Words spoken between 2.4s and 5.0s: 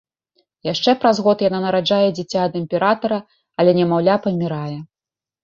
ад імператара, але немаўля памірае.